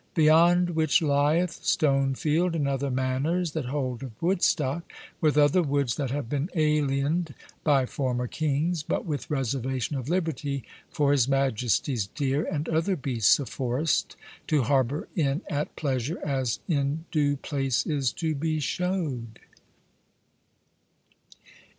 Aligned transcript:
Beyond 0.15 0.71
which 0.71 0.99
lieth 1.03 1.61
Stonefield, 1.63 2.55
and 2.55 2.67
other 2.67 2.89
mannors 2.89 3.51
that 3.51 3.65
hold 3.65 4.01
of 4.01 4.19
Woodstock, 4.19 4.91
with 5.21 5.37
other 5.37 5.61
woods, 5.61 5.93
that 5.97 6.09
have 6.09 6.27
been 6.27 6.49
aliened 6.55 7.35
by 7.63 7.85
former 7.85 8.25
kings, 8.25 8.81
but 8.81 9.05
with 9.05 9.29
reservation 9.29 9.95
of 9.95 10.09
liberty 10.09 10.63
for 10.89 11.11
his 11.11 11.27
majestie's 11.27 12.07
deer, 12.07 12.43
and 12.51 12.67
other 12.67 12.95
beasts 12.95 13.37
of 13.37 13.47
forrest, 13.49 14.15
to 14.47 14.63
harbour 14.63 15.07
in 15.15 15.43
at 15.51 15.75
pleasure, 15.75 16.17
as 16.25 16.61
in 16.67 17.05
due 17.11 17.37
place 17.37 17.85
is 17.85 18.11
to 18.13 18.33
be 18.33 18.59
shewed. 18.59 19.39